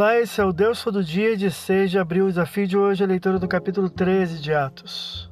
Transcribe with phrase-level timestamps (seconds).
[0.00, 2.24] Olá, esse é o Deus Todo Dia de 6 de abril.
[2.24, 5.30] O desafio de hoje é a leitura do capítulo 13 de Atos.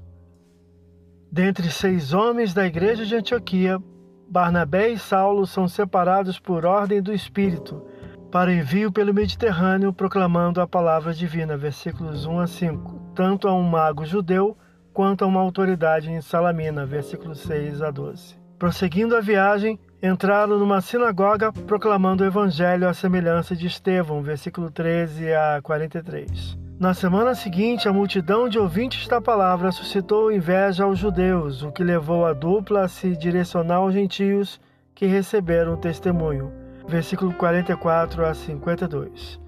[1.33, 3.83] Dentre seis homens da igreja de Antioquia,
[4.29, 7.83] Barnabé e Saulo são separados por ordem do Espírito
[8.31, 11.57] para envio pelo Mediterrâneo proclamando a palavra divina.
[11.57, 13.13] Versículos 1 a 5.
[13.15, 14.55] Tanto a um mago judeu
[14.93, 16.85] quanto a uma autoridade em Salamina.
[16.85, 18.37] Versículos 6 a 12.
[18.59, 25.33] Prosseguindo a viagem, entraram numa sinagoga proclamando o evangelho à semelhança de Estevão, versículo 13
[25.33, 26.57] a 43.
[26.79, 31.83] Na semana seguinte, a multidão de ouvintes da palavra suscitou inveja aos judeus, o que
[31.83, 34.61] levou a dupla a se direcionar aos gentios
[34.95, 36.53] que receberam o testemunho.
[36.87, 39.41] Versículo 44 a 52.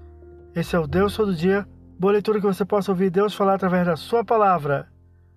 [0.53, 1.65] Esse é o Deus todo dia.
[1.97, 4.87] Boa leitura que você possa ouvir Deus falar através da sua palavra.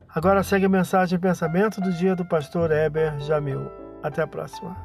[0.09, 3.84] Agora segue a mensagem e pensamento do dia do pastor Heber Jamil.
[4.05, 4.77] Até a próxima.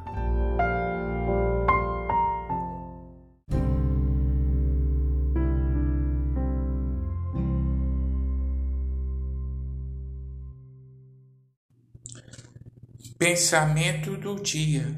[13.17, 14.95] Pensamento do dia: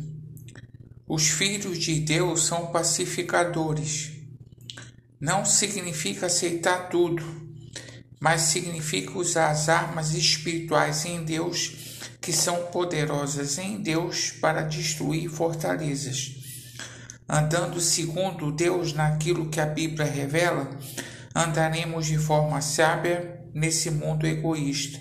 [1.07, 4.11] Os filhos de Deus são pacificadores.
[5.19, 7.23] Não significa aceitar tudo,
[8.19, 11.90] mas significa usar as armas espirituais em Deus,
[12.21, 16.35] que são poderosas em Deus para destruir fortalezas.
[17.27, 20.69] Andando segundo Deus naquilo que a Bíblia revela,
[21.33, 24.99] andaremos de forma sábia nesse mundo egoísta.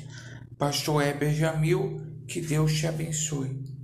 [0.57, 3.80] Pastor Heber Jamil que Deus te abençoe.